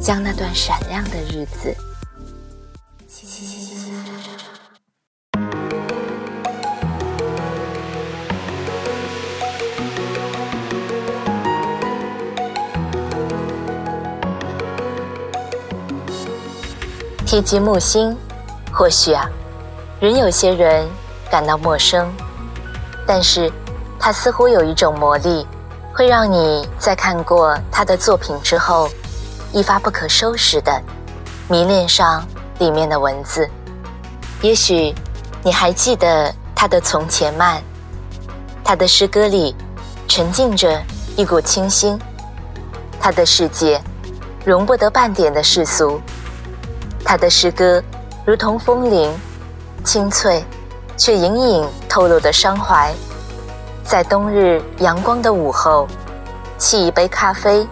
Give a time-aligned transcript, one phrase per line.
[0.00, 1.74] 将那段闪亮的日子，
[17.24, 18.14] 提及木星，
[18.70, 19.26] 或许啊，
[20.00, 20.86] 仍有些人
[21.30, 22.12] 感到陌生，
[23.06, 23.50] 但是
[23.98, 25.46] 它似乎有一种魔力，
[25.94, 28.90] 会让你在看过他的作品之后。
[29.54, 30.82] 一发不可收拾的
[31.48, 32.26] 迷恋上
[32.58, 33.48] 里面的文字，
[34.42, 34.92] 也许
[35.44, 37.62] 你还记得他的从前慢，
[38.64, 39.54] 他的诗歌里
[40.08, 40.82] 沉浸着
[41.16, 41.96] 一股清新，
[42.98, 43.80] 他的世界
[44.44, 46.00] 容不得半点的世俗，
[47.04, 47.80] 他的诗歌
[48.26, 49.16] 如同风铃，
[49.84, 50.44] 清脆
[50.96, 52.92] 却隐隐透露的伤怀，
[53.84, 55.86] 在冬日阳光的午后，
[56.58, 57.64] 沏一杯咖啡。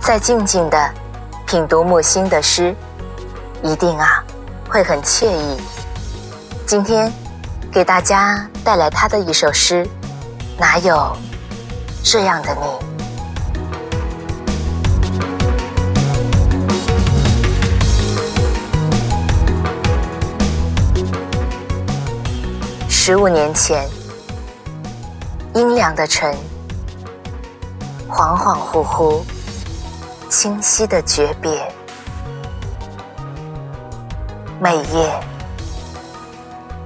[0.00, 0.90] 再静静的
[1.46, 2.74] 品读木心的诗，
[3.62, 4.24] 一定啊
[4.68, 5.60] 会很惬意。
[6.66, 7.12] 今天
[7.70, 9.86] 给大家带来他的一首诗，
[10.58, 11.16] 哪有
[12.02, 12.66] 这样的你？
[22.88, 23.88] 十五年前，
[25.54, 26.34] 阴凉的晨，
[28.08, 29.22] 恍恍惚惚。
[30.30, 31.50] 清晰的诀别，
[34.60, 35.20] 每夜。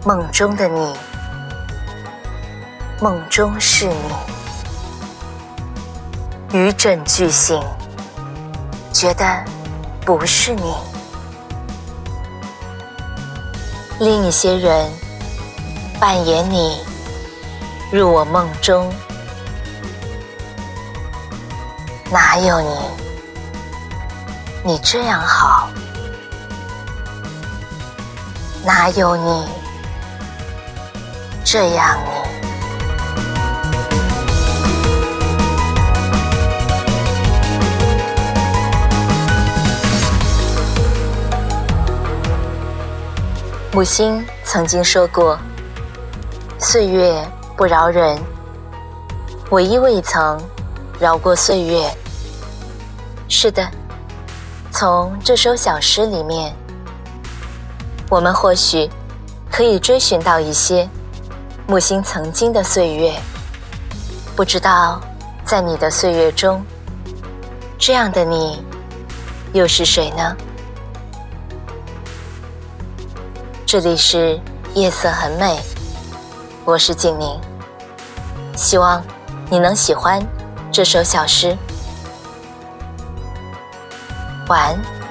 [0.03, 0.95] 梦中的你，
[3.03, 3.95] 梦中是你，
[6.59, 7.63] 余枕俱醒，
[8.91, 9.45] 觉得
[10.07, 10.75] 不是你。
[14.01, 14.91] 另一些人
[16.01, 16.83] 扮演你，
[17.93, 18.91] 入我梦中，
[22.11, 23.04] 哪有你？
[24.67, 25.69] 你这样好，
[28.65, 29.47] 哪有你
[31.45, 32.11] 这样你？
[43.71, 45.39] 木星曾经说过
[46.59, 47.23] ：“岁月
[47.55, 48.19] 不饶人，
[49.51, 50.41] 唯一未曾
[50.99, 51.95] 饶过岁月。”
[53.29, 53.63] 是的。
[54.77, 56.53] 从这首小诗里面，
[58.11, 58.91] 我们或许
[59.49, 60.89] 可以追寻到一些
[61.69, 63.15] 木星曾经的岁月。
[64.35, 65.01] 不知道
[65.45, 66.61] 在你的岁月中，
[67.79, 68.65] 这样的你
[69.53, 70.37] 又是谁呢？
[73.65, 74.41] 这里是
[74.75, 75.57] 夜色很美，
[76.65, 77.41] 我是静宁，
[78.57, 79.01] 希望
[79.49, 80.21] 你能喜欢
[80.73, 81.57] 这首小诗。
[84.47, 85.04] 晚安。